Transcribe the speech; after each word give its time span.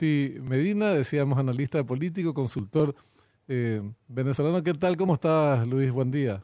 Medina, 0.00 0.92
decíamos 0.92 1.38
analista 1.38 1.84
político, 1.84 2.34
consultor 2.34 2.94
eh, 3.48 3.82
venezolano. 4.08 4.62
¿Qué 4.62 4.74
tal? 4.74 4.96
¿Cómo 4.96 5.14
estás, 5.14 5.66
Luis? 5.66 5.92
Buen 5.92 6.10
día. 6.10 6.42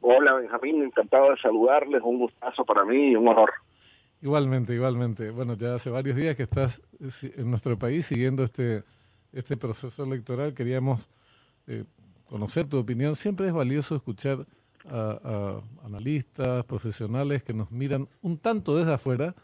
Hola, 0.00 0.34
Benjamín. 0.34 0.82
Encantado 0.82 1.30
de 1.30 1.36
saludarles. 1.38 2.02
Un 2.02 2.18
gustazo 2.18 2.64
para 2.64 2.84
mí 2.84 3.10
y 3.10 3.16
un 3.16 3.28
honor. 3.28 3.50
Igualmente, 4.20 4.74
igualmente. 4.74 5.30
Bueno, 5.30 5.54
ya 5.54 5.74
hace 5.74 5.90
varios 5.90 6.16
días 6.16 6.36
que 6.36 6.44
estás 6.44 6.80
eh, 7.00 7.32
en 7.36 7.50
nuestro 7.50 7.78
país 7.78 8.06
siguiendo 8.06 8.44
este, 8.44 8.84
este 9.32 9.56
proceso 9.56 10.04
electoral. 10.04 10.54
Queríamos 10.54 11.08
eh, 11.66 11.84
conocer 12.28 12.68
tu 12.68 12.78
opinión. 12.78 13.16
Siempre 13.16 13.48
es 13.48 13.52
valioso 13.52 13.96
escuchar 13.96 14.46
a, 14.88 15.18
a, 15.24 15.86
analistas, 15.86 16.64
profesionales 16.64 17.42
que 17.42 17.52
nos 17.52 17.70
miran 17.70 18.08
un 18.20 18.38
tanto 18.38 18.76
desde 18.76 18.94
afuera, 18.94 19.34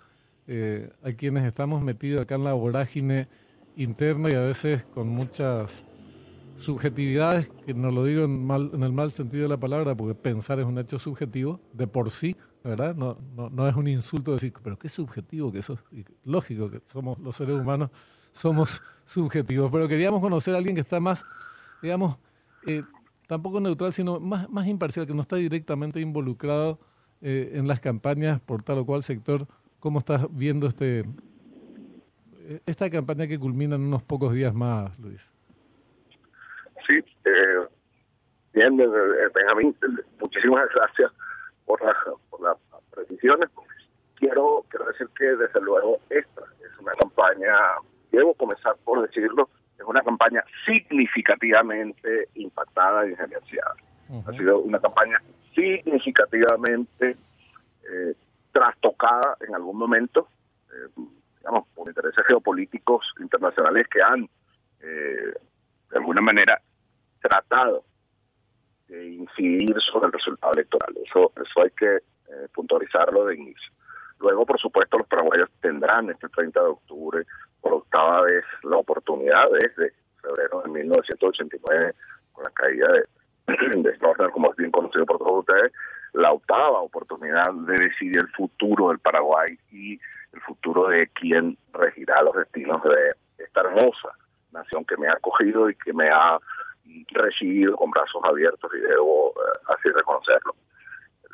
eh, 0.49 0.91
a 1.03 1.13
quienes 1.13 1.45
estamos 1.45 1.83
metidos 1.83 2.23
acá 2.23 2.37
en 2.37 2.45
la 2.45 2.55
vorágine 2.55 3.29
interna 3.77 4.31
y 4.31 4.35
a 4.35 4.41
veces 4.41 4.83
con 4.95 5.07
muchas 5.07 5.85
subjetividades, 6.57 7.49
que 7.67 7.75
no 7.75 7.91
lo 7.91 8.05
digo 8.05 8.25
en, 8.25 8.47
mal, 8.47 8.71
en 8.73 8.83
el 8.83 8.93
mal 8.93 9.11
sentido 9.11 9.45
de 9.45 9.51
la 9.51 9.59
palabra, 9.59 9.95
porque 9.95 10.15
pensar 10.15 10.59
es 10.59 10.65
un 10.65 10.79
hecho 10.79 10.99
subjetivo 10.99 11.61
de 11.73 11.87
por 11.87 12.11
sí, 12.11 12.35
¿verdad? 12.65 12.97
No, 12.97 13.19
no, 13.37 13.51
no 13.51 13.69
es 13.69 13.77
un 13.77 13.89
insulto 13.89 14.33
decir, 14.33 14.53
pero 14.63 14.79
qué 14.79 14.89
subjetivo 14.89 15.53
que 15.53 15.59
eso. 15.59 15.79
Lógico 16.25 16.71
que 16.71 16.81
somos 16.87 17.19
los 17.19 17.37
seres 17.37 17.55
humanos, 17.55 17.91
somos 18.33 18.83
subjetivos, 19.05 19.71
pero 19.71 19.87
queríamos 19.87 20.21
conocer 20.21 20.55
a 20.55 20.59
alguien 20.59 20.75
que 20.75 20.81
está 20.81 20.99
más, 20.99 21.25
digamos, 21.83 22.19
eh, 22.67 22.83
tampoco 23.27 23.61
neutral, 23.61 23.93
sino 23.93 24.19
más, 24.19 24.49
más 24.51 24.67
imparcial, 24.67 25.07
que 25.07 25.15
no 25.15 25.23
está 25.23 25.37
directamente 25.37 26.01
involucrado 26.01 26.81
eh, 27.21 27.53
en 27.55 27.69
las 27.69 27.81
campañas 27.81 28.41
por 28.41 28.63
tal 28.63 28.79
o 28.79 28.87
cual 28.87 29.03
sector. 29.03 29.47
¿Cómo 29.81 30.01
estás 30.01 30.27
viendo 30.31 30.67
este 30.67 31.05
esta 32.67 32.89
campaña 32.89 33.27
que 33.27 33.39
culmina 33.39 33.77
en 33.77 33.83
unos 33.83 34.03
pocos 34.03 34.33
días 34.33 34.55
más, 34.55 34.99
Luis? 34.99 35.31
Sí, 36.87 36.95
eh, 37.25 37.67
bien, 38.55 38.81
eh, 38.81 38.87
Benjamín, 39.35 39.77
muchísimas 40.19 40.67
gracias 40.75 41.13
por, 41.67 41.83
la, 41.85 41.95
por 42.31 42.41
las 42.41 42.57
precisiones. 42.91 43.51
Quiero, 44.17 44.65
quiero 44.71 44.87
decir 44.87 45.09
que, 45.17 45.25
desde 45.25 45.61
luego, 45.61 45.99
esta 46.09 46.43
es 46.65 46.79
una 46.81 46.93
campaña, 46.93 47.55
debo 48.11 48.35
comenzar 48.35 48.77
por 48.85 49.07
decirlo, 49.07 49.49
es 49.79 49.85
una 49.85 50.03
campaña 50.03 50.43
significativamente 50.65 52.29
impactada 52.35 53.07
y 53.07 53.15
gerenciada. 53.15 53.75
Ha 54.27 54.33
sido 54.33 54.61
una 54.61 54.81
campaña 54.81 55.21
significativamente 55.55 57.17
eh, 57.91 58.15
trastocada 58.53 59.37
en 59.47 59.55
algún 59.55 59.77
momento, 59.77 60.29
eh, 60.73 61.03
digamos, 61.39 61.67
por 61.75 61.89
intereses 61.89 62.25
geopolíticos 62.27 63.07
internacionales 63.21 63.87
que 63.89 64.03
han, 64.03 64.29
eh, 64.81 65.33
de 65.91 65.97
alguna 65.97 66.21
manera, 66.21 66.61
tratado 67.21 67.85
de 68.89 69.09
incidir 69.09 69.75
sobre 69.81 70.07
el 70.07 70.13
resultado 70.13 70.53
electoral. 70.55 70.95
Eso, 71.05 71.33
eso 71.37 71.63
hay 71.63 71.71
que 71.71 71.97
eh, 71.97 72.49
puntualizarlo 72.55 73.27
de 73.27 73.37
inicio. 73.37 73.73
Luego, 74.21 74.45
por 74.45 74.59
supuesto, 74.59 74.99
los 74.99 75.07
paraguayos 75.07 75.49
tendrán 75.61 76.11
este 76.11 76.29
30 76.29 76.61
de 76.61 76.67
octubre 76.67 77.25
por 77.61 77.75
octava 77.75 78.23
vez 78.23 78.45
la 78.65 78.77
oportunidad 78.77 79.49
desde 79.61 79.93
febrero 80.21 80.63
de 80.63 80.71
1989, 80.71 81.95
con 82.33 82.45
la 82.45 82.51
caída 82.51 82.89
de, 82.93 83.05
de 83.83 84.31
como 84.33 84.51
es 84.51 84.57
bien 84.57 84.71
conocido 84.71 85.07
por 85.07 85.19
todos 85.19 85.41
ustedes, 85.41 85.73
la 86.13 86.33
octava 86.33 86.81
oportunidad 86.81 87.53
de 87.53 87.85
decidir 87.85 88.19
el 88.19 88.29
futuro 88.29 88.89
del 88.89 88.99
Paraguay 88.99 89.59
y 89.71 89.99
el 90.33 90.41
futuro 90.41 90.89
de 90.89 91.09
quien 91.09 91.57
regirá 91.73 92.23
los 92.23 92.35
destinos 92.37 92.83
de 92.83 93.45
esta 93.45 93.61
hermosa 93.61 94.11
nación 94.53 94.85
que 94.85 94.97
me 94.97 95.09
ha 95.09 95.13
acogido 95.13 95.71
y 95.71 95.75
que 95.75 95.93
me 95.93 96.09
ha 96.09 96.39
recibido 97.11 97.77
con 97.77 97.91
brazos 97.91 98.23
abiertos 98.25 98.71
y 98.75 98.81
debo 98.81 99.31
eh, 99.31 99.59
así 99.69 99.91
reconocerlo. 99.91 100.55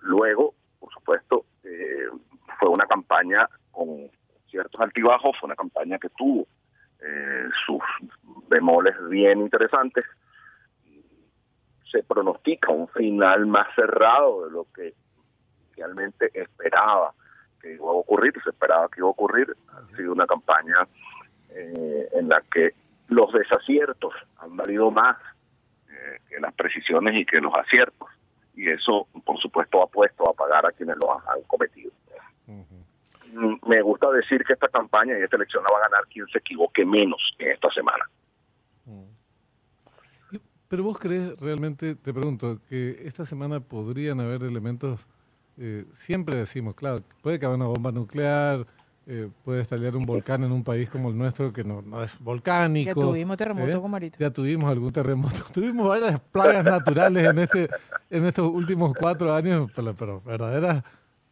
Luego, 0.02 0.54
por 0.80 0.92
supuesto, 0.92 1.44
eh, 1.62 2.08
fue 2.58 2.68
una 2.68 2.86
campaña 2.86 3.48
con 3.70 4.10
ciertos 4.50 4.80
altibajos, 4.80 5.36
fue 5.38 5.46
una 5.46 5.56
campaña 5.56 5.98
que 5.98 6.08
tuvo 6.10 6.46
eh, 7.00 7.48
sus 7.66 7.82
bemoles 8.48 8.94
bien 9.08 9.40
interesantes. 9.40 10.04
Se 11.94 12.02
pronostica 12.02 12.72
un 12.72 12.88
final 12.88 13.46
más 13.46 13.72
cerrado 13.76 14.46
de 14.46 14.50
lo 14.50 14.66
que 14.74 14.94
realmente 15.76 16.28
esperaba 16.34 17.14
que 17.62 17.74
iba 17.74 17.86
a 17.86 17.92
ocurrir, 17.92 18.32
se 18.42 18.50
esperaba 18.50 18.88
que 18.88 18.98
iba 18.98 19.06
a 19.06 19.12
ocurrir. 19.12 19.56
Ha 19.68 19.96
sido 19.96 20.10
una 20.10 20.26
campaña 20.26 20.88
eh, 21.50 22.08
en 22.14 22.28
la 22.28 22.42
que 22.52 22.74
los 23.06 23.32
desaciertos 23.32 24.12
han 24.38 24.56
valido 24.56 24.90
más 24.90 25.16
eh, 25.88 26.18
que 26.28 26.40
las 26.40 26.52
precisiones 26.54 27.14
y 27.14 27.24
que 27.24 27.40
los 27.40 27.54
aciertos. 27.54 28.08
Y 28.56 28.68
eso, 28.68 29.06
por 29.24 29.38
supuesto, 29.38 29.80
ha 29.80 29.86
puesto 29.86 30.28
a 30.28 30.32
pagar 30.32 30.66
a 30.66 30.72
quienes 30.72 30.96
lo 30.96 31.12
han 31.12 31.42
cometido. 31.46 31.92
Uh 32.48 32.64
-huh. 33.32 33.68
Me 33.68 33.82
gusta 33.82 34.10
decir 34.10 34.42
que 34.44 34.54
esta 34.54 34.68
campaña 34.68 35.16
y 35.16 35.22
esta 35.22 35.36
elección 35.36 35.62
la 35.62 35.78
va 35.78 35.84
a 35.84 35.88
ganar 35.88 36.08
quien 36.08 36.26
se 36.26 36.38
equivoque 36.38 36.84
menos 36.84 37.20
en 37.38 37.52
esta 37.52 37.70
semana. 37.70 38.04
Pero 40.74 40.82
vos 40.82 40.98
crees 40.98 41.38
realmente, 41.38 41.94
te 41.94 42.12
pregunto, 42.12 42.58
que 42.68 43.00
esta 43.04 43.24
semana 43.24 43.60
podrían 43.60 44.18
haber 44.18 44.42
elementos, 44.42 45.06
eh, 45.56 45.84
siempre 45.94 46.36
decimos, 46.36 46.74
claro, 46.74 47.00
puede 47.22 47.38
que 47.38 47.46
haya 47.46 47.54
una 47.54 47.66
bomba 47.66 47.92
nuclear, 47.92 48.66
eh, 49.06 49.28
puede 49.44 49.60
estallar 49.60 49.96
un 49.96 50.04
volcán 50.04 50.42
en 50.42 50.50
un 50.50 50.64
país 50.64 50.90
como 50.90 51.10
el 51.10 51.16
nuestro 51.16 51.52
que 51.52 51.62
no, 51.62 51.80
no 51.80 52.02
es 52.02 52.18
volcánico. 52.18 52.88
Ya 52.88 53.06
tuvimos 53.06 53.36
terremoto 53.36 53.70
¿eh? 53.70 53.80
con 53.80 53.88
Marito. 53.88 54.18
Ya 54.18 54.30
tuvimos 54.32 54.68
algún 54.68 54.92
terremoto. 54.92 55.44
tuvimos 55.54 55.86
varias 55.86 56.18
plagas 56.32 56.64
naturales 56.64 57.24
en 57.24 57.38
este 57.38 57.68
en 58.10 58.24
estos 58.24 58.52
últimos 58.52 58.94
cuatro 58.98 59.32
años, 59.32 59.70
pero, 59.76 59.94
pero 59.94 60.22
verdaderas 60.22 60.82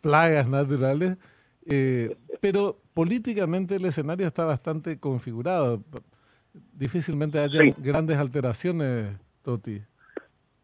plagas 0.01 0.47
naturales. 0.47 1.19
Eh, 1.67 2.17
pero 2.41 2.79
políticamente 2.95 3.75
el 3.75 3.87
escenario 3.87 4.25
está 4.25 4.45
bastante 4.45 5.01
configurado. 5.01 5.83
Difícilmente 6.75 7.41
haya 7.41 7.61
sí. 7.61 7.75
grandes 7.79 8.19
alteraciones, 8.19 9.19
Toti. 9.43 9.83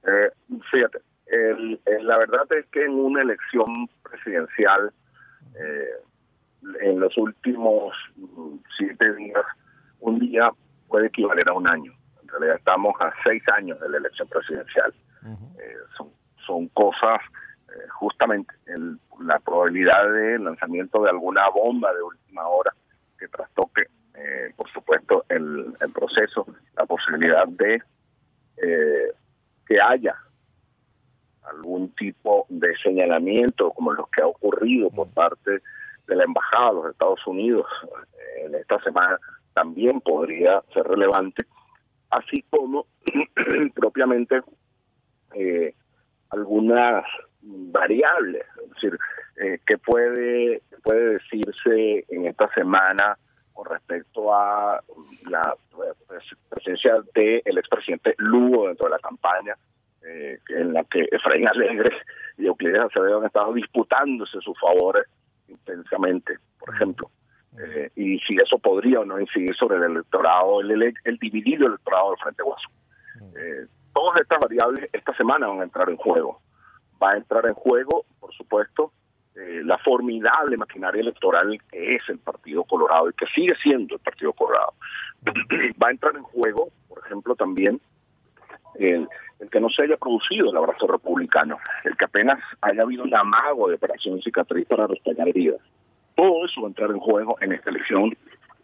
Eh, 0.05 0.31
fíjate, 0.71 0.99
el, 1.27 1.81
el, 1.84 2.06
la 2.06 2.19
verdad 2.19 2.47
es 2.53 2.66
que 2.66 2.84
en 2.84 2.93
una 2.93 3.22
elección 3.22 3.89
presidencial 4.03 4.93
eh, 5.55 5.91
en 6.81 7.00
los 7.00 7.16
últimos 7.19 7.94
siete 8.77 9.15
días, 9.15 9.44
un 10.00 10.19
día 10.19 10.50
puede 10.89 11.09
equivaler 11.09 11.49
a 11.49 11.53
un 11.53 11.71
año. 11.71 11.93
En 12.22 12.28
realidad 12.28 12.56
estamos 12.56 12.94
a 13.00 13.12
seis 13.25 13.43
años 13.56 13.78
de 13.81 13.89
la 13.89 13.99
elección 13.99 14.28
presidencial. 14.28 14.93
Uh 15.22 15.28
-huh. 15.28 15.60
eh, 15.60 15.77
son, 15.97 16.09
son 16.47 16.69
cosas, 16.69 17.21
eh, 17.69 17.89
justamente, 18.00 18.55
el, 18.66 18.99
la 19.21 19.39
probabilidad 19.41 20.10
de 20.12 20.39
lanzamiento 20.39 21.03
de 21.03 21.10
alguna 21.10 21.49
bomba 21.50 21.93
de 21.93 22.03
última 22.03 22.47
hora 22.47 22.72
que 23.19 23.28
trastoque, 23.28 23.87
eh, 24.15 24.53
por 24.56 24.71
supuesto, 24.71 25.25
el, 25.28 25.75
el, 25.81 25.93
proceso, 25.93 26.47
la 26.77 26.87
posibilidad 26.87 27.47
de 27.49 27.83
eh, 28.62 29.12
que 29.66 29.80
haya 29.80 30.16
algún 31.42 31.94
tipo 31.94 32.46
de 32.48 32.76
señalamiento 32.82 33.70
como 33.72 33.92
los 33.92 34.08
que 34.10 34.22
ha 34.22 34.26
ocurrido 34.26 34.91
por 34.91 35.08
parte 35.08 35.60
de 36.06 36.16
la 36.16 36.24
Embajada 36.24 36.68
de 36.68 36.74
los 36.74 36.91
Estados 36.91 37.26
Unidos 37.26 37.66
en 38.44 38.54
esta 38.54 38.80
semana 38.82 39.18
también 39.54 40.00
podría 40.00 40.62
ser 40.72 40.84
relevante, 40.84 41.44
así 42.10 42.44
como 42.48 42.86
propiamente 43.74 44.41
eh, 45.34 45.74
algunas 46.30 47.04
variables, 47.41 48.44
es 48.62 48.70
decir, 48.70 48.98
eh, 49.41 49.58
que 49.66 49.78
puede, 49.78 50.62
puede 50.82 51.14
decirse 51.14 52.04
en 52.08 52.26
esta 52.26 52.48
semana 52.54 53.18
con 53.58 53.66
respecto 53.66 54.32
a 54.32 54.80
la 55.28 55.56
presencia 56.48 56.94
del 57.12 57.42
de 57.42 57.42
expresidente 57.44 58.15
Lugo 58.18 58.68
dentro 58.68 58.84
de 58.86 58.92
la 58.92 59.00
campaña, 59.00 59.56
eh, 60.06 60.38
en 60.50 60.72
la 60.72 60.84
que 60.84 61.09
Efraín 61.10 61.48
Alegre 61.48 61.91
y 62.38 62.47
Euclides 62.47 62.83
Acevedo 62.83 63.18
han 63.18 63.27
estado 63.27 63.53
disputándose 63.53 64.41
sus 64.42 64.56
favores 64.60 65.06
intensamente, 65.48 66.38
por 66.60 66.72
ejemplo. 66.72 67.10
Eh, 67.59 67.91
y 67.97 68.21
si 68.21 68.36
eso 68.36 68.60
podría 68.60 69.00
o 69.00 69.04
no 69.04 69.18
incidir 69.18 69.56
sobre 69.56 69.78
el 69.78 69.91
electorado, 69.91 70.60
el, 70.60 70.71
el, 70.71 70.94
el 71.03 71.18
dividido 71.18 71.66
electorado 71.66 72.10
del 72.10 72.21
Frente 72.21 72.44
Guaso. 72.44 72.68
Eh, 73.36 73.66
todas 73.92 74.21
estas 74.21 74.38
variables 74.38 74.88
esta 74.92 75.16
semana 75.16 75.48
van 75.48 75.62
a 75.62 75.65
entrar 75.65 75.91
en 75.91 75.97
juego. 75.97 76.41
Va 77.03 77.10
a 77.10 77.16
entrar 77.16 77.44
en 77.47 77.54
juego, 77.54 78.04
por 78.21 78.33
supuesto, 78.34 78.92
eh, 79.38 79.62
la 79.64 79.78
formidable 79.78 80.56
maquinaria 80.56 81.00
electoral 81.00 81.58
que 81.70 81.94
es 81.94 82.02
el 82.08 82.18
Partido 82.18 82.64
Colorado 82.64 83.08
y 83.08 83.12
que 83.12 83.26
sigue 83.26 83.54
siendo 83.62 83.94
el 83.94 84.00
Partido 84.00 84.32
Colorado. 84.32 84.74
Va 85.82 85.88
a 85.88 85.90
entrar 85.92 86.16
en 86.16 86.22
juego, 86.22 86.70
por 86.88 86.98
ejemplo, 87.04 87.36
también 87.36 87.80
el, 88.74 89.08
el, 89.38 89.50
que 89.50 89.60
no 89.60 89.68
se 89.70 89.82
haya 89.82 89.96
producido 89.96 90.50
el 90.50 90.56
abrazo 90.56 90.86
republicano, 90.86 91.58
el 91.84 91.96
que 91.96 92.04
apenas 92.04 92.40
haya 92.60 92.82
habido 92.82 93.04
un 93.04 93.14
amago 93.14 93.68
de 93.68 93.76
operación 93.76 94.20
cicatriz 94.22 94.66
para 94.66 94.86
restaurar 94.86 95.28
heridas. 95.28 95.60
Todo 96.16 96.44
eso 96.44 96.62
va 96.62 96.66
a 96.66 96.70
entrar 96.70 96.90
en 96.90 96.98
juego 96.98 97.36
en 97.40 97.52
esta 97.52 97.70
elección 97.70 98.16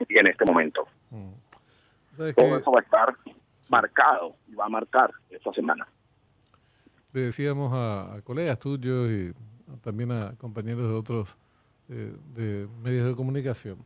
y 0.08 0.18
en 0.18 0.26
este 0.26 0.44
momento. 0.44 0.88
Mm. 1.10 1.30
Todo 2.36 2.58
eso 2.58 2.72
va 2.72 2.80
a 2.80 2.82
estar 2.82 3.14
marcado 3.70 4.34
y 4.48 4.54
va 4.54 4.66
a 4.66 4.68
marcar 4.68 5.12
esta 5.30 5.52
semana. 5.52 5.86
Le 7.12 7.20
decíamos 7.20 7.72
a, 7.72 8.20
colegas 8.24 8.58
tuyos 8.58 9.08
y 9.08 9.32
también 9.84 10.10
a 10.10 10.34
compañeros 10.38 10.88
de 10.88 10.94
otros 10.94 11.36
eh, 11.90 12.16
de 12.34 12.66
medios 12.82 13.06
de 13.06 13.14
comunicación. 13.14 13.76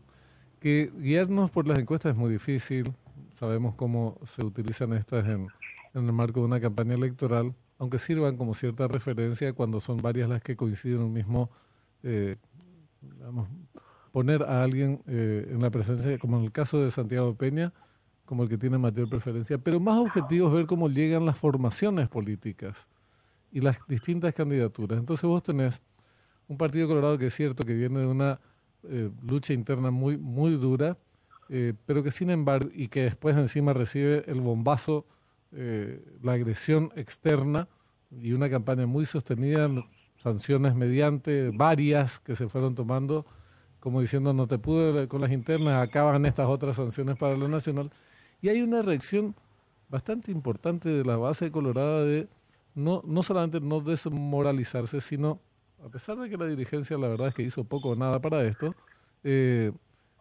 Que 0.61 0.91
guiarnos 0.99 1.50
por 1.50 1.67
las 1.67 1.79
encuestas 1.79 2.12
es 2.12 2.17
muy 2.17 2.31
difícil. 2.31 2.93
Sabemos 3.35 3.75
cómo 3.75 4.19
se 4.25 4.45
utilizan 4.45 4.93
estas 4.93 5.27
en, 5.27 5.49
el 5.95 6.12
marco 6.12 6.41
de 6.41 6.47
una 6.47 6.61
campaña 6.61 6.95
electoral, 6.95 7.55
aunque 7.79 7.99
sirvan 7.99 8.37
como 8.37 8.55
cierta 8.55 8.87
referencia 8.87 9.53
cuando 9.53 9.81
son 9.81 9.97
varias 9.99 10.29
las 10.29 10.43
que 10.43 10.56
coinciden 10.56 10.99
en 10.99 11.03
un 11.03 11.12
mismo, 11.12 11.50
eh, 12.05 12.37
poner 14.12 14.45
a 14.45 14.62
alguien 14.62 15.03
eh, 15.09 15.49
en 15.50 15.61
la 15.61 15.71
presencia, 15.71 16.17
como 16.19 16.39
en 16.39 16.45
el 16.45 16.53
caso 16.53 16.81
de 16.81 16.91
Santiago 16.93 17.35
Peña, 17.35 17.73
como 18.25 18.45
el 18.45 18.49
que 18.49 18.59
tiene 18.59 18.79
mayor 18.79 19.09
preferencia, 19.09 19.59
pero 19.59 19.81
más 19.81 19.99
objetivo 19.99 20.49
es 20.49 20.55
ver 20.55 20.67
cómo 20.67 20.89
llegan 20.89 21.27
las 21.27 21.39
formaciones 21.39 22.09
políticas 22.09 22.87
y 23.53 23.61
las 23.61 23.79
distintas 23.89 24.35
candidaturas. 24.35 24.99
Entonces 24.99 25.25
vos 25.29 25.43
tenés 25.43 25.81
un 26.49 26.56
partido 26.56 26.89
colorado 26.89 27.19
que 27.19 27.27
es 27.27 27.35
cierto 27.35 27.65
que 27.65 27.75
viene 27.75 28.00
de 28.00 28.06
una 28.06 28.41
eh, 28.85 29.11
lucha 29.23 29.53
interna 29.53 29.91
muy, 29.91 30.17
muy 30.17 30.53
dura, 30.53 30.97
eh, 31.49 31.75
pero 31.87 32.03
que 32.03 32.11
sin 32.11 32.31
embargo, 32.31 32.71
y 32.73 32.89
que 32.89 33.03
después 33.03 33.37
encima 33.37 33.73
recibe 33.73 34.25
el 34.27 34.41
bombazo, 34.41 35.06
eh, 35.53 36.05
la 36.23 36.33
agresión 36.33 36.91
externa 36.95 37.69
y 38.11 38.33
una 38.33 38.50
campaña 38.50 38.87
muy 38.87 39.06
sostenida, 39.06 39.69
sanciones 40.17 40.75
mediante 40.75 41.50
varias 41.50 42.19
que 42.19 42.37
se 42.37 42.49
fueron 42.49 42.75
tomando, 42.75 43.27
como 43.81 44.00
diciendo 44.00 44.33
no 44.33 44.47
te 44.47 44.59
pude 44.59 45.09
con 45.09 45.21
las 45.21 45.31
internas, 45.31 45.83
acaban 45.83 46.27
estas 46.27 46.47
otras 46.49 46.77
sanciones 46.77 47.17
para 47.17 47.37
lo 47.37 47.49
nacional. 47.49 47.91
Y 48.41 48.49
hay 48.49 48.62
una 48.62 48.83
reacción 48.83 49.35
bastante 49.89 50.31
importante 50.31 50.89
de 50.89 51.05
la 51.05 51.17
base 51.17 51.50
colorada 51.50 52.05
de 52.05 52.29
no, 52.75 53.03
no 53.06 53.23
solamente 53.23 53.61
no 53.61 53.81
desmoralizarse, 53.81 55.00
sino 55.00 55.41
a 55.85 55.88
pesar 55.88 56.17
de 56.19 56.29
que 56.29 56.37
la 56.37 56.47
dirigencia 56.47 56.99
la 56.99 57.09
verdad 57.09 57.29
es 57.29 57.35
que 57.35 57.43
hizo 57.43 57.65
poco 57.65 57.91
o 57.91 57.97
nada 57.97 58.20
para 58.20 58.44
esto, 58.44 58.75
eh, 59.25 59.73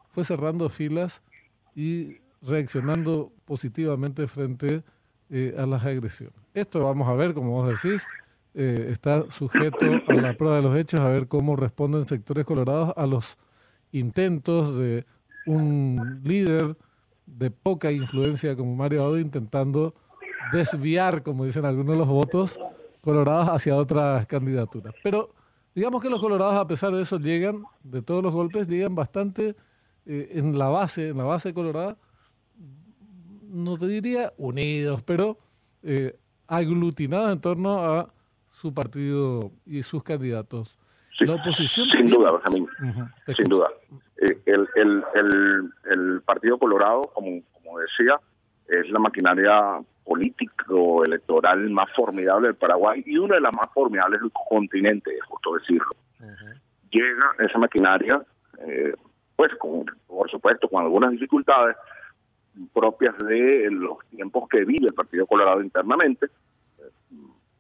fue 0.10 0.24
cerrando 0.24 0.70
filas 0.70 1.22
y 1.76 2.18
reaccionando 2.42 3.32
positivamente 3.46 4.28
frente 4.28 4.84
eh, 5.30 5.56
a 5.58 5.66
las 5.66 5.84
agresiones. 5.86 6.36
Esto 6.54 6.84
vamos 6.84 7.08
a 7.08 7.14
ver, 7.14 7.34
como 7.34 7.52
vos 7.52 7.82
decís, 7.82 8.06
eh, 8.54 8.90
está 8.92 9.30
sujeto 9.30 9.86
a 10.08 10.14
la 10.14 10.36
prueba 10.36 10.58
de 10.58 10.62
los 10.62 10.76
hechos, 10.78 11.00
a 11.00 11.10
ver 11.10 11.28
cómo 11.28 11.56
responden 11.56 12.06
sectores 12.06 12.46
colorados 12.46 12.94
a 12.96 13.06
los 13.06 13.38
intentos 13.92 14.76
de 14.76 15.06
un 15.46 16.22
líder 16.24 16.76
de 17.26 17.52
poca 17.52 17.92
influencia 17.92 18.56
como 18.56 18.76
Mario 18.76 19.04
Audo 19.04 19.20
intentando 19.20 19.94
desviar, 20.52 21.24
como 21.24 21.46
dicen 21.46 21.66
algunos 21.66 21.94
de 21.94 22.00
los 22.00 22.08
votos 22.08 22.60
colorados 23.02 23.50
hacia 23.50 23.76
otras 23.76 24.26
candidaturas. 24.28 24.94
Pero 25.04 25.32
Digamos 25.78 26.02
que 26.02 26.10
los 26.10 26.20
colorados, 26.20 26.56
a 26.56 26.66
pesar 26.66 26.92
de 26.92 27.04
eso, 27.04 27.20
llegan, 27.20 27.64
de 27.84 28.02
todos 28.02 28.24
los 28.24 28.34
golpes, 28.34 28.68
llegan 28.68 28.96
bastante 28.96 29.56
eh, 30.08 30.32
en 30.32 30.58
la 30.58 30.70
base, 30.70 31.10
en 31.10 31.18
la 31.20 31.24
base 31.24 31.54
colorada, 31.54 31.96
no 33.44 33.78
te 33.78 33.86
diría 33.86 34.34
unidos, 34.38 35.04
pero 35.04 35.38
eh, 35.84 36.18
aglutinados 36.48 37.32
en 37.32 37.42
torno 37.42 37.86
a 37.86 38.12
su 38.50 38.74
partido 38.74 39.52
y 39.68 39.84
sus 39.84 40.02
candidatos. 40.02 40.80
la 41.20 41.36
oposición. 41.36 41.88
Sin 41.92 42.10
duda, 42.10 42.32
Benjamín. 42.32 42.68
sin 43.36 43.46
duda. 43.46 43.68
Eh, 44.20 44.36
el, 44.48 44.68
el, 44.78 45.04
el, 45.14 45.74
el, 45.92 46.22
Partido 46.24 46.58
Colorado, 46.58 47.04
como, 47.14 47.44
como 47.54 47.78
decía, 47.78 48.20
es 48.68 48.90
la 48.90 48.98
maquinaria 48.98 49.80
político 50.08 51.04
electoral 51.04 51.70
más 51.70 51.92
formidable 51.94 52.48
del 52.48 52.56
Paraguay 52.56 53.04
y 53.06 53.18
una 53.18 53.36
de 53.36 53.42
las 53.42 53.54
más 53.54 53.68
formidables 53.74 54.22
del 54.22 54.32
continente, 54.50 55.14
es 55.14 55.24
justo 55.26 55.56
decirlo. 55.56 55.92
Llega 56.90 57.36
esa 57.40 57.60
maquinaria, 57.60 58.22
eh, 58.66 58.94
pues 59.36 59.54
con, 59.56 59.86
por 60.08 60.32
supuesto 60.32 60.70
con 60.70 60.84
algunas 60.84 61.12
dificultades 61.12 61.76
propias 62.74 63.18
de 63.18 63.68
los 63.70 63.98
tiempos 64.10 64.48
que 64.50 64.64
vive 64.64 64.88
el 64.88 64.94
Partido 64.94 65.28
Colorado 65.28 65.62
internamente, 65.62 66.28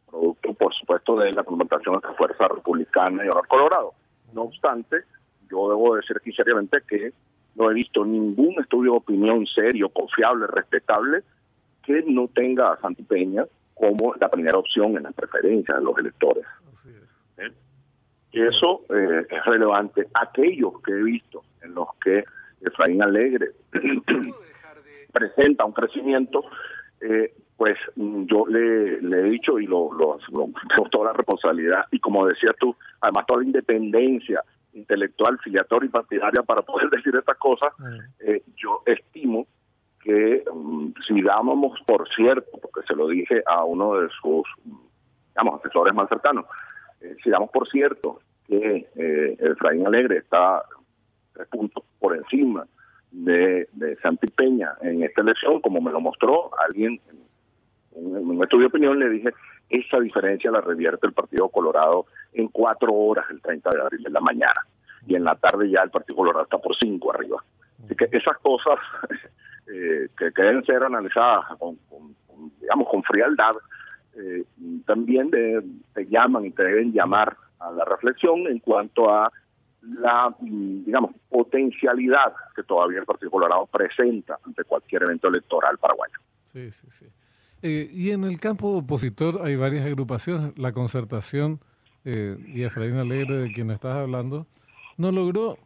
producto 0.10 0.54
por 0.54 0.74
supuesto 0.74 1.18
de 1.18 1.34
la 1.34 1.44
confrontación 1.44 1.96
entre 1.96 2.14
Fuerza 2.14 2.48
Republicana 2.48 3.26
y 3.26 3.28
Honor 3.28 3.48
Colorado. 3.48 3.94
No 4.34 4.44
obstante, 4.44 5.04
yo 5.52 5.70
debo 5.70 5.98
decir 5.98 6.16
aquí 6.18 6.32
seriamente 6.32 6.78
que 6.88 7.12
no 7.56 7.70
he 7.70 7.74
visto 7.74 8.06
ningún 8.06 8.56
estudio 8.62 8.92
de 8.92 8.98
opinión 8.98 9.46
serio, 9.48 9.90
confiable, 9.90 10.48
respetable, 10.48 11.24
que 11.88 12.04
no 12.06 12.28
tenga 12.28 12.74
a 12.74 12.81
Santi 12.81 13.04
Peña 13.04 13.45
como 13.74 14.13
la 14.19 14.28
primera 14.30 14.60
opción 14.60 14.98
en 14.98 15.04
la 15.04 15.12
preferencia 15.12 15.75
de 15.75 15.81
los 15.81 15.98
electores. 15.98 16.44
¿Eh? 17.38 17.50
Eso 18.34 18.81
eh, 18.89 19.25
es 19.30 19.45
relevante. 19.45 20.06
Aquellos 20.13 20.81
que 20.84 20.92
he 20.92 21.04
visto 21.04 21.44
en 21.62 21.74
los 21.74 21.88
que 22.04 22.25
Efraín 22.60 23.01
Alegre 23.01 23.51
presenta 25.13 25.63
un 25.63 25.72
crecimiento, 25.72 26.44
eh, 27.00 27.34
pues 27.56 27.78
yo 27.95 28.45
le, 28.48 28.98
he 28.98 29.24
dicho 29.30 29.57
y 29.57 29.66
lo, 29.66 29.90
lo, 29.94 30.19
tengo 30.28 30.90
toda 30.92 31.06
la 31.06 31.13
responsabilidad 31.13 31.86
y 31.90 32.00
como 32.00 32.28
decías 32.28 32.56
tú, 32.60 32.75
además 33.00 33.25
toda 33.28 33.40
la 33.40 33.45
independencia 33.45 34.44
intelectual, 34.74 35.40
filiatoria 35.40 35.88
y 35.88 35.92
partidaria 35.92 36.44
para 36.44 36.63
poder 36.63 36.90
decir 36.92 37.16
estas 37.16 37.38
cosas, 37.38 37.72
yo 38.57 38.83
estimo 38.86 39.48
que 40.07 40.42
um, 40.50 40.94
si 41.06 41.21
dábamos 41.21 41.77
por 41.86 42.07
cierto, 42.15 42.50
porque 42.62 42.88
se 42.88 42.95
lo 42.95 43.09
dije 43.09 43.44
a 43.45 43.65
uno 43.65 44.00
de 44.00 44.07
sus, 44.21 44.44
digamos, 45.36 45.59
asesores 45.59 45.94
más 45.94 46.07
cercanos, 46.07 46.45
eh, 47.01 47.18
si 47.21 47.30
damos 47.30 47.50
por 47.50 47.68
cierto 47.68 48.21
que 48.48 48.88
eh, 48.95 49.38
Efraín 49.38 49.86
Alegre 49.86 50.19
está 50.19 50.63
tres 51.33 51.50
puntos 51.50 51.83
por 52.00 52.15
encima 52.15 52.65
de, 53.12 53.68
de 53.74 53.98
Santi 53.98 54.27
Peña 54.27 54.75
en 54.81 55.04
esta 55.04 55.19
elección, 55.19 55.59
como 55.59 55.81
me 55.81 55.92
lo 55.92 56.00
mostró 56.00 56.51
alguien 56.65 57.01
en, 57.94 58.15
un 58.15 58.42
estudio 58.42 58.62
de 58.62 58.68
opinión, 58.68 59.00
le 59.00 59.09
dije, 59.09 59.33
esa 59.69 60.00
diferencia 60.00 60.51
la 60.51 60.62
revierte 60.62 61.06
el 61.06 61.13
Partido 61.13 61.50
Colorado 61.50 62.06
en 62.31 62.48
cuatro 62.48 62.94
horas 62.94 63.25
el 63.30 63.42
30 63.42 63.71
de 63.71 63.81
abril 63.81 64.07
en 64.07 64.13
la 64.13 64.21
mañana. 64.21 64.65
Y 65.06 65.15
en 65.15 65.25
la 65.25 65.36
tarde 65.36 65.69
ya 65.69 65.81
el 65.81 65.89
Partido 65.89 66.15
Colorado 66.15 66.44
está 66.44 66.59
por 66.59 66.77
cinco 66.77 67.12
arriba. 67.12 67.44
Así 67.83 67.95
que 67.95 68.07
esas 68.12 68.38
cosas 68.38 68.77
eh, 69.69 70.08
que, 70.18 70.31
deben 70.36 70.64
ser 70.66 70.81
analizadas 70.84 71.46
con, 71.58 71.78
digamos, 72.62 72.88
con 72.90 73.04
frialdad, 73.04 73.54
eh, 74.16 74.44
también 74.86 75.30
de, 75.30 75.62
te 75.94 76.06
llaman 76.06 76.45
y 76.45 76.52
te 76.52 76.64
deben 76.64 76.94
llamar 76.94 77.36
a 77.59 77.71
la 77.71 77.83
reflexión 77.83 78.47
en 78.47 78.59
cuanto 78.59 79.14
a 79.14 79.31
la, 79.81 80.33
digamos, 80.40 81.12
potencialidad 81.30 82.33
que 82.56 82.64
todavía 82.64 83.00
el 83.00 83.06
Partido 83.06 83.31
Colorado 83.31 83.66
presenta 83.66 84.40
ante 84.45 84.64
cualquier 84.64 85.04
evento 85.04 85.28
electoral 85.28 85.78
paraguayo. 85.78 86.18
Sí, 86.44 86.71
sí, 86.71 86.88
sí. 86.90 87.06
Eh, 87.62 87.90
y 87.92 88.12
en 88.12 88.24
el 88.24 88.40
campo 88.40 88.78
opositor 88.78 89.42
hay 89.44 89.56
varias 89.56 89.86
agrupaciones. 89.86 90.57
La 90.57 90.71
concertación 90.71 91.59
y 92.06 92.64
Efraín 92.64 92.95
Alegre, 92.95 93.36
de 93.36 93.52
quien 93.52 93.69
estás 93.69 93.97
hablando, 93.97 94.47
no 94.95 95.12
logró, 95.12 95.57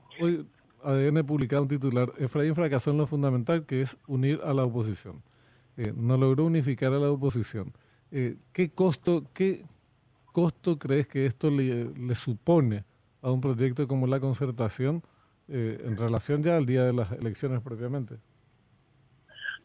ADN 0.83 1.25
publicado 1.25 1.63
un 1.63 1.67
titular, 1.67 2.11
Efraín 2.17 2.55
fracasó 2.55 2.91
en 2.91 2.97
lo 2.97 3.07
fundamental, 3.07 3.65
que 3.65 3.81
es 3.81 3.97
unir 4.07 4.39
a 4.43 4.53
la 4.53 4.63
oposición. 4.63 5.21
Eh, 5.77 5.93
no 5.95 6.17
logró 6.17 6.45
unificar 6.45 6.93
a 6.93 7.00
la 7.00 7.09
oposición. 7.09 7.73
Eh, 8.11 8.35
¿Qué 8.53 8.71
costo 8.71 9.23
qué 9.33 9.63
costo 10.25 10.77
crees 10.77 11.07
que 11.07 11.25
esto 11.25 11.50
le, 11.50 11.85
le, 11.85 12.15
supone 12.15 12.83
a 13.21 13.31
un 13.31 13.41
proyecto 13.41 13.88
como 13.88 14.07
la 14.07 14.19
concertación 14.19 15.01
eh, 15.47 15.81
en 15.83 15.97
relación 15.97 16.41
ya 16.43 16.57
al 16.57 16.65
día 16.65 16.83
de 16.83 16.93
las 16.93 17.11
elecciones 17.11 17.61
propiamente? 17.61 18.15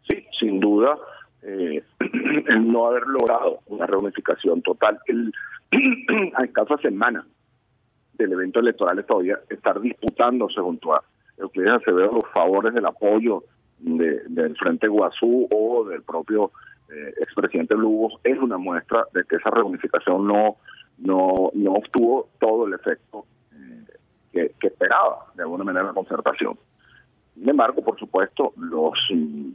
Sí, 0.08 0.25
sin 0.38 0.61
duda, 0.61 0.96
el 1.42 2.73
no 2.73 2.87
haber 2.87 3.02
logrado 3.06 3.61
una 3.66 3.87
reunificación 3.87 4.62
total. 4.62 4.99
El, 5.06 5.32
a 6.37 6.44
escasas 6.44 6.80
semanas 6.80 7.25
del 8.16 8.32
evento 8.32 8.61
electoral 8.61 9.04
todavía 9.04 9.38
estar 9.49 9.80
disputándose 9.80 10.61
junto 10.61 10.94
a 10.94 11.02
Euclides 11.38 11.75
Acevedo 11.75 12.12
los 12.12 12.30
favores 12.35 12.73
del 12.75 12.87
apoyo 12.87 13.44
de, 13.78 14.23
del 14.28 14.56
Frente 14.56 14.88
Guazú 14.88 15.49
o 15.50 15.85
del 15.85 16.02
propio 16.02 16.50
eh, 16.90 17.14
expresidente 17.20 17.75
Lugo 17.75 18.20
es 18.25 18.38
una 18.38 18.58
muestra 18.58 19.04
de 19.12 19.25
que 19.25 19.37
esa 19.37 19.50
reunificación 19.50 20.26
no 20.26 20.56
no 20.99 21.50
no 21.52 21.73
obtuvo 21.73 22.28
todo 22.40 22.66
el 22.66 22.75
efecto 22.75 23.26
eh, 24.32 24.52
que, 24.58 24.66
esperaba 24.66 25.26
de 25.35 25.42
alguna 25.42 25.64
manera 25.64 25.87
la 25.87 25.92
concertación. 25.92 26.58
Sin 27.35 27.49
embargo, 27.49 27.82
por 27.82 27.99
supuesto, 27.99 28.52
los 28.56 28.94
mm, 29.12 29.50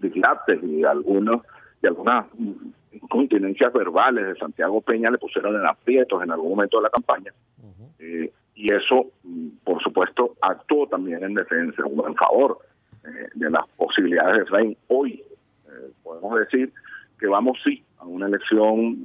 dislates 0.00 0.62
y 0.64 0.82
algunos 0.84 1.42
y 1.82 1.86
algunas 1.86 2.26
mm, 2.36 2.70
continencias 3.08 3.72
verbales 3.72 4.26
de 4.26 4.36
Santiago 4.36 4.80
Peña 4.80 5.10
le 5.10 5.18
pusieron 5.18 5.54
en 5.54 5.66
aprietos 5.66 6.22
en 6.22 6.30
algún 6.30 6.50
momento 6.50 6.78
de 6.78 6.82
la 6.84 6.90
campaña 6.90 7.32
eh, 7.98 8.32
y 8.54 8.72
eso, 8.72 9.06
mm, 9.22 9.48
por 9.64 9.82
supuesto, 9.82 10.34
actuó 10.40 10.86
también 10.86 11.22
en 11.22 11.34
defensa, 11.34 11.82
en 11.86 12.14
favor 12.14 12.58
de 13.34 13.50
las 13.50 13.66
posibilidades 13.76 14.36
de 14.36 14.42
Efraín. 14.42 14.76
Hoy 14.88 15.22
podemos 16.02 16.38
decir 16.38 16.70
que 17.18 17.26
vamos 17.26 17.58
sí 17.64 17.82
a 17.98 18.04
una 18.04 18.26
elección, 18.26 18.98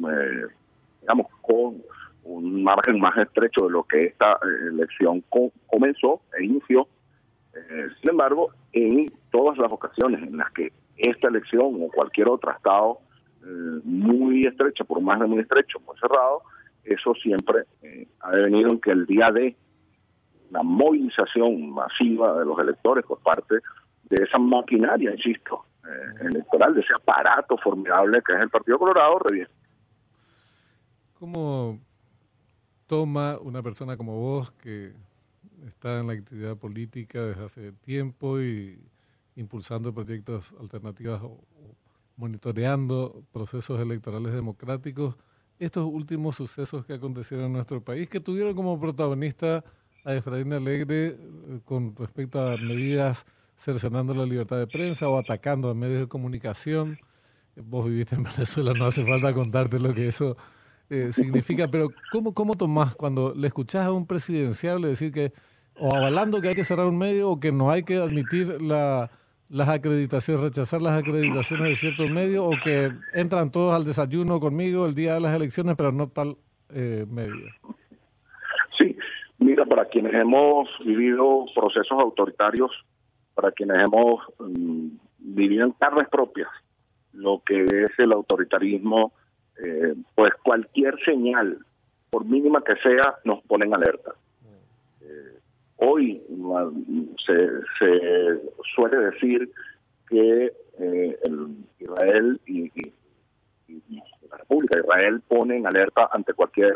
digamos, 1.01 1.27
con 1.41 1.81
un 2.25 2.63
margen 2.63 2.99
más 2.99 3.17
estrecho 3.17 3.65
de 3.65 3.71
lo 3.71 3.83
que 3.83 4.05
esta 4.05 4.37
elección 4.69 5.23
comenzó 5.67 6.21
e 6.37 6.43
inició. 6.43 6.87
sin 8.01 8.09
embargo, 8.09 8.51
en 8.73 9.09
todas 9.31 9.57
las 9.57 9.71
ocasiones 9.71 10.21
en 10.21 10.37
las 10.37 10.51
que 10.51 10.73
esta 10.97 11.27
elección 11.27 11.81
o 11.81 11.87
cualquier 11.89 12.27
otra 12.27 12.53
ha 12.53 12.55
estado 12.55 12.99
muy 13.83 14.45
estrecha, 14.45 14.83
por 14.83 14.97
un 14.97 15.05
margen 15.05 15.29
muy 15.29 15.39
estrecho, 15.39 15.79
muy 15.85 15.97
cerrado, 15.99 16.41
eso 16.83 17.13
siempre 17.15 17.63
eh, 17.81 18.07
ha 18.21 18.31
venido 18.31 18.69
en 18.69 18.79
que 18.79 18.91
el 18.91 19.05
día 19.05 19.25
de 19.33 19.55
la 20.51 20.63
movilización 20.63 21.71
masiva 21.71 22.39
de 22.39 22.45
los 22.45 22.57
electores 22.59 23.05
por 23.05 23.19
parte 23.19 23.55
de 24.03 24.23
esa 24.23 24.37
maquinaria, 24.37 25.11
insisto, 25.11 25.65
eh, 25.83 26.27
electoral, 26.29 26.75
de 26.75 26.81
ese 26.81 26.93
aparato 26.93 27.57
formidable 27.57 28.21
que 28.25 28.33
es 28.33 28.39
el 28.39 28.49
Partido 28.49 28.77
Colorado, 28.77 29.19
reviene. 29.19 29.49
¿Cómo 31.19 31.79
toma 32.85 33.37
una 33.39 33.63
persona 33.63 33.97
como 33.97 34.19
vos 34.19 34.51
que 34.51 34.93
está 35.65 35.99
en 35.99 36.07
la 36.07 36.13
actividad 36.13 36.55
política 36.57 37.23
desde 37.23 37.43
hace 37.45 37.71
tiempo 37.71 38.39
y 38.39 38.79
impulsando 39.35 39.93
proyectos 39.93 40.53
alternativos 40.59 41.21
o 41.23 41.39
monitoreando 42.17 43.23
procesos 43.31 43.79
electorales 43.79 44.33
democráticos? 44.33 45.15
estos 45.59 45.85
últimos 45.85 46.35
sucesos 46.35 46.85
que 46.85 46.93
acontecieron 46.93 47.47
en 47.47 47.53
nuestro 47.53 47.81
país, 47.81 48.09
que 48.09 48.19
tuvieron 48.19 48.55
como 48.55 48.79
protagonista 48.79 49.63
a 50.03 50.13
Efraín 50.13 50.53
Alegre 50.53 51.07
eh, 51.07 51.17
con 51.63 51.95
respecto 51.95 52.39
a 52.39 52.57
medidas 52.57 53.25
cercenando 53.57 54.13
la 54.13 54.25
libertad 54.25 54.57
de 54.57 54.67
prensa 54.67 55.07
o 55.07 55.17
atacando 55.17 55.69
a 55.69 55.73
medios 55.73 56.01
de 56.01 56.07
comunicación. 56.07 56.99
Vos 57.55 57.87
viviste 57.87 58.15
en 58.15 58.23
Venezuela, 58.35 58.73
no 58.73 58.85
hace 58.85 59.05
falta 59.05 59.33
contarte 59.33 59.79
lo 59.79 59.93
que 59.93 60.09
eso 60.09 60.35
eh, 60.89 61.11
significa, 61.13 61.69
pero 61.69 61.89
¿cómo, 62.11 62.33
¿cómo 62.33 62.55
tomás 62.55 62.95
cuando 62.95 63.33
le 63.33 63.47
escuchás 63.47 63.87
a 63.87 63.93
un 63.93 64.05
presidenciable 64.05 64.89
decir 64.89 65.11
que, 65.11 65.31
o 65.79 65.95
avalando 65.95 66.41
que 66.41 66.49
hay 66.49 66.55
que 66.55 66.63
cerrar 66.65 66.85
un 66.85 66.97
medio 66.97 67.31
o 67.31 67.39
que 67.39 67.51
no 67.51 67.71
hay 67.71 67.83
que 67.83 67.95
admitir 67.95 68.61
la 68.61 69.09
las 69.49 69.69
acreditaciones, 69.69 70.43
rechazar 70.43 70.81
las 70.81 70.99
acreditaciones 70.99 71.67
de 71.67 71.75
ciertos 71.75 72.09
medios 72.09 72.45
o 72.45 72.51
que 72.63 72.91
entran 73.13 73.51
todos 73.51 73.73
al 73.73 73.83
desayuno 73.83 74.39
conmigo 74.39 74.85
el 74.85 74.95
día 74.95 75.15
de 75.15 75.21
las 75.21 75.35
elecciones, 75.35 75.75
pero 75.75 75.91
no 75.91 76.07
tal 76.07 76.37
eh, 76.73 77.05
medio? 77.09 77.47
Sí, 78.77 78.97
mira, 79.37 79.65
para 79.65 79.85
quienes 79.85 80.13
hemos 80.13 80.67
vivido 80.83 81.45
procesos 81.53 81.97
autoritarios, 81.99 82.71
para 83.33 83.51
quienes 83.51 83.77
hemos 83.87 84.21
mm, 84.39 84.87
vivido 85.19 85.65
en 85.65 85.71
carnes 85.73 86.07
propias 86.09 86.49
lo 87.15 87.41
que 87.45 87.63
es 87.63 87.91
el 87.97 88.11
autoritarismo, 88.11 89.13
eh, 89.63 89.95
pues 90.15 90.33
cualquier 90.43 90.97
señal, 91.05 91.59
por 92.09 92.25
mínima 92.25 92.61
que 92.61 92.75
sea, 92.77 93.15
nos 93.23 93.41
pone 93.43 93.65
en 93.65 93.73
alerta. 93.73 94.11
Hoy 95.77 96.21
se, 97.25 97.35
se 97.79 98.41
suele 98.75 98.97
decir 98.97 99.51
que 100.09 100.53
eh, 100.79 101.19
Israel 101.79 102.39
y, 102.45 102.71
la 104.29 104.37
República 104.37 104.77
de 104.77 104.83
Israel 104.83 105.21
ponen 105.27 105.57
en 105.59 105.67
alerta 105.67 106.09
ante 106.11 106.33
cualquier 106.33 106.75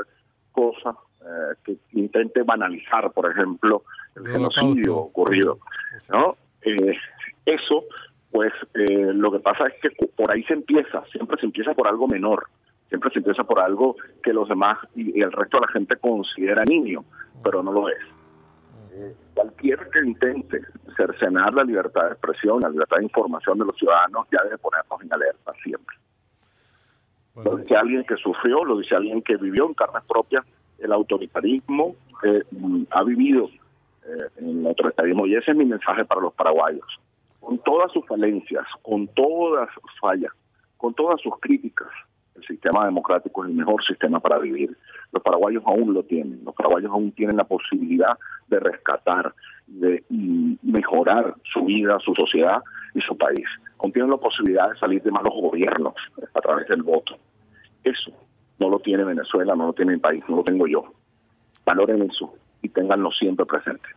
cosa 0.52 0.96
eh, 1.22 1.56
que 1.64 1.78
intente 1.94 2.44
banalizar, 2.44 3.12
por 3.12 3.30
ejemplo, 3.32 3.84
el 4.16 4.28
genocidio 4.28 4.98
ocurrido. 4.98 5.60
¿no? 6.10 6.36
Eh, 6.62 6.96
eso, 7.46 7.86
pues 8.32 8.52
lo 8.76 9.32
que 9.32 9.40
pasa 9.40 9.68
es 9.68 9.74
que 9.82 10.08
por 10.08 10.32
ahí 10.32 10.44
se 10.44 10.54
empieza, 10.54 11.04
siempre 11.12 11.40
se 11.40 11.46
empieza 11.46 11.74
por 11.74 11.88
algo 11.88 12.08
menor, 12.08 12.48
siempre 12.90 13.12
se 13.12 13.20
empieza 13.20 13.44
por 13.44 13.60
algo 13.60 13.96
que 14.24 14.34
los 14.34 14.50
demás 14.50 14.78
y 14.96 15.22
el 15.22 15.32
resto 15.32 15.58
de 15.58 15.68
la 15.68 15.74
gente 15.74 15.96
considera 15.98 16.64
niño, 16.66 17.06
pero 17.44 17.64
no 17.64 17.72
lo 17.72 17.90
es 17.90 17.98
cualquier 19.34 19.90
que 19.90 20.00
intente 20.00 20.62
cercenar 20.96 21.54
la 21.54 21.64
libertad 21.64 22.06
de 22.06 22.12
expresión, 22.12 22.60
la 22.62 22.70
libertad 22.70 22.98
de 22.98 23.04
información 23.04 23.58
de 23.60 23.66
los 23.66 23.76
ciudadanos, 23.78 24.28
ya 24.32 24.44
debe 24.44 24.58
ponernos 24.58 25.02
en 25.02 25.14
alerta 25.14 25.54
siempre. 25.64 25.96
Lo 27.36 27.56
dice 27.58 27.76
alguien 27.76 28.04
que 28.04 28.16
sufrió, 28.18 28.66
lo 28.66 28.78
dice 28.78 28.96
alguien 28.96 29.22
que 29.22 29.38
vivió 29.38 29.66
en 29.66 29.74
carnes 29.74 30.04
propias 30.08 30.46
el 30.80 30.92
autoritarismo, 30.92 31.96
eh, 32.24 32.44
ha 32.92 33.04
vivido 33.04 33.50
eh, 34.06 34.28
en 34.38 34.60
el 34.60 34.68
autoritarismo, 34.68 35.26
y 35.26 35.36
ese 35.36 35.52
es 35.52 35.58
mi 35.58 35.66
mensaje 35.66 36.06
para 36.06 36.22
los 36.22 36.34
paraguayos. 36.34 36.86
Con 37.40 37.58
todas 37.60 37.92
sus 37.92 38.06
falencias, 38.06 38.66
con 38.82 39.08
todas 39.10 39.70
sus 39.74 40.00
fallas, 40.00 40.32
con 40.78 40.94
todas 40.94 41.22
sus 41.22 41.34
críticas, 41.40 41.90
el 42.40 42.48
sistema 42.48 42.86
democrático 42.86 43.44
es 43.44 43.50
el 43.50 43.56
mejor 43.56 43.84
sistema 43.86 44.20
para 44.20 44.40
vivir. 44.40 44.76
Los 45.12 45.22
paraguayos 45.24 45.64
aún 45.66 45.94
lo 45.94 46.04
tienen, 46.04 46.42
los 46.44 46.56
paraguayos 46.56 46.92
aún 46.92 47.12
tienen 47.12 47.38
la 47.38 47.44
posibilidad 47.44 48.18
de 48.48 48.60
rescatar, 48.60 49.34
de 49.68 50.04
mm, 50.10 50.56
mejorar 50.64 51.36
su 51.54 51.66
vida, 51.66 51.98
su 52.00 52.14
sociedad 52.16 52.62
y 52.94 53.02
su 53.02 53.18
país. 53.18 53.46
Aún 53.80 53.92
tienen 53.92 54.12
la 54.12 54.18
posibilidad 54.18 54.72
de 54.72 54.80
salir 54.80 55.02
de 55.04 55.12
malos 55.12 55.34
gobiernos 55.34 55.94
a 56.34 56.42
través 56.42 56.68
del 56.68 56.84
voto. 56.84 57.18
Eso 57.84 58.12
no 58.60 58.70
lo 58.70 58.80
tiene 58.80 59.04
Venezuela, 59.04 59.56
no 59.56 59.68
lo 59.68 59.74
tiene 59.74 59.94
mi 59.94 60.00
país, 60.00 60.24
no 60.28 60.38
lo 60.38 60.44
tengo 60.44 60.68
yo. 60.68 60.84
Valoren 61.66 62.02
eso 62.04 62.34
y 62.62 62.70
ténganlo 62.70 63.12
siempre 63.12 63.46
presente. 63.46 63.88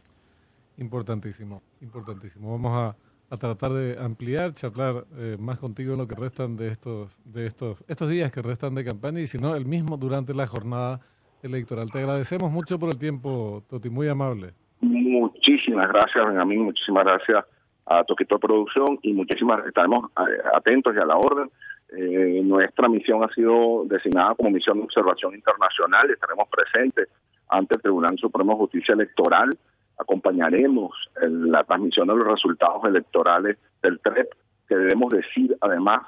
Importantísimo, 0.78 1.62
importantísimo. 1.80 2.52
Vamos 2.52 2.72
a 2.72 3.11
a 3.32 3.38
tratar 3.38 3.72
de 3.72 3.98
ampliar, 3.98 4.52
charlar 4.52 5.06
eh, 5.16 5.38
más 5.40 5.58
contigo 5.58 5.94
en 5.94 6.00
lo 6.00 6.06
que 6.06 6.14
restan 6.14 6.54
de 6.54 6.68
estos, 6.68 7.16
de 7.24 7.46
estos, 7.46 7.82
estos 7.88 8.10
días 8.10 8.30
que 8.30 8.42
restan 8.42 8.74
de 8.74 8.84
campaña 8.84 9.20
y 9.20 9.26
si 9.26 9.38
no, 9.38 9.56
el 9.56 9.64
mismo 9.64 9.96
durante 9.96 10.34
la 10.34 10.46
jornada 10.46 11.00
electoral. 11.42 11.90
Te 11.90 12.00
agradecemos 12.00 12.52
mucho 12.52 12.78
por 12.78 12.90
el 12.90 12.98
tiempo, 12.98 13.62
Toti, 13.70 13.88
muy 13.88 14.06
amable. 14.06 14.52
Muchísimas 14.82 15.88
gracias, 15.88 16.26
Benjamín, 16.26 16.64
muchísimas 16.64 17.04
gracias 17.04 17.46
a 17.86 18.04
Toquito 18.04 18.38
Producción 18.38 18.98
y 19.00 19.14
muchísimas 19.14 19.66
estaremos 19.66 20.10
eh, 20.10 20.42
atentos 20.54 20.94
y 20.94 20.98
a 20.98 21.06
la 21.06 21.16
orden. 21.16 21.50
Eh, 21.96 22.42
nuestra 22.44 22.86
misión 22.86 23.24
ha 23.24 23.32
sido 23.32 23.84
designada 23.86 24.34
como 24.34 24.50
misión 24.50 24.76
de 24.76 24.84
observación 24.84 25.34
internacional, 25.34 26.10
estaremos 26.10 26.48
presentes 26.50 27.08
ante 27.48 27.76
el 27.76 27.82
Tribunal 27.82 28.18
Supremo 28.18 28.52
de 28.52 28.58
Justicia 28.58 28.92
Electoral 28.92 29.56
acompañaremos 29.98 30.90
la 31.20 31.64
transmisión 31.64 32.08
de 32.08 32.16
los 32.16 32.26
resultados 32.26 32.84
electorales 32.84 33.58
del 33.82 33.98
TREP, 34.00 34.32
que 34.68 34.76
debemos 34.76 35.10
decir 35.10 35.56
además 35.60 36.02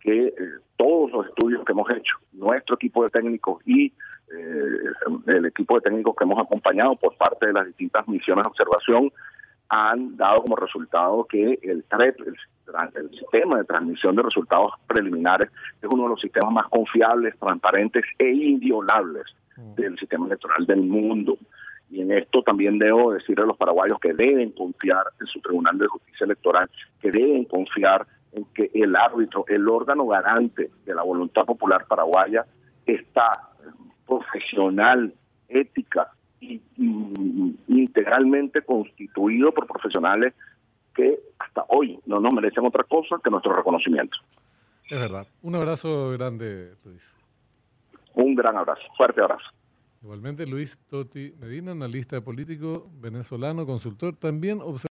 que 0.00 0.28
eh, 0.28 0.34
todos 0.76 1.10
los 1.12 1.26
estudios 1.26 1.64
que 1.64 1.72
hemos 1.72 1.90
hecho, 1.90 2.16
nuestro 2.32 2.76
equipo 2.76 3.04
de 3.04 3.10
técnicos 3.10 3.62
y 3.66 3.86
eh, 3.86 4.92
el 5.26 5.46
equipo 5.46 5.74
de 5.74 5.82
técnicos 5.82 6.14
que 6.16 6.24
hemos 6.24 6.38
acompañado 6.38 6.96
por 6.96 7.14
parte 7.16 7.46
de 7.46 7.52
las 7.52 7.66
distintas 7.66 8.08
misiones 8.08 8.44
de 8.44 8.48
observación, 8.48 9.12
han 9.68 10.16
dado 10.16 10.42
como 10.42 10.56
resultado 10.56 11.24
que 11.24 11.58
el 11.62 11.84
TREP, 11.84 12.20
el, 12.20 12.34
el, 12.94 13.10
sistema 13.10 13.58
de 13.58 13.64
transmisión 13.64 14.16
de 14.16 14.22
resultados 14.22 14.72
preliminares, 14.86 15.50
es 15.82 15.88
uno 15.92 16.04
de 16.04 16.08
los 16.10 16.20
sistemas 16.20 16.52
más 16.52 16.68
confiables, 16.68 17.38
transparentes 17.38 18.04
e 18.18 18.30
inviolables 18.30 19.24
del 19.76 19.98
sistema 19.98 20.26
electoral 20.26 20.64
del 20.66 20.82
mundo. 20.82 21.36
Y 21.90 22.02
en 22.02 22.12
esto 22.12 22.42
también 22.42 22.78
debo 22.78 23.12
decirle 23.12 23.44
a 23.44 23.46
los 23.46 23.56
paraguayos 23.56 23.98
que 24.00 24.12
deben 24.12 24.52
confiar 24.52 25.06
en 25.20 25.26
su 25.26 25.40
Tribunal 25.40 25.78
de 25.78 25.86
Justicia 25.86 26.24
Electoral, 26.24 26.70
que 27.00 27.10
deben 27.10 27.44
confiar 27.44 28.06
en 28.32 28.44
que 28.54 28.70
el 28.74 28.94
árbitro, 28.94 29.44
el 29.48 29.68
órgano 29.68 30.06
garante 30.06 30.70
de 30.84 30.94
la 30.94 31.02
voluntad 31.02 31.44
popular 31.44 31.86
paraguaya, 31.88 32.44
está 32.86 33.30
profesional, 34.06 35.14
ética 35.48 36.10
y, 36.40 36.60
integralmente 37.68 38.62
constituido 38.62 39.52
por 39.52 39.66
profesionales 39.66 40.34
que 40.94 41.18
hasta 41.38 41.64
hoy 41.68 41.98
no 42.06 42.20
nos 42.20 42.32
merecen 42.34 42.66
otra 42.66 42.84
cosa 42.84 43.16
que 43.22 43.30
nuestro 43.30 43.54
reconocimiento. 43.54 44.16
Es 44.88 44.98
verdad. 44.98 45.26
Un 45.42 45.54
abrazo 45.54 46.10
grande, 46.10 46.74
Luis. 46.84 47.16
Un 48.14 48.34
gran 48.34 48.56
abrazo, 48.56 48.82
fuerte 48.96 49.20
abrazo. 49.20 49.46
Igualmente 50.00 50.46
Luis 50.46 50.78
Totti 50.88 51.34
Medina, 51.40 51.72
analista 51.72 52.20
político 52.20 52.88
venezolano, 53.00 53.66
consultor, 53.66 54.16
también 54.16 54.60
observador. 54.60 54.78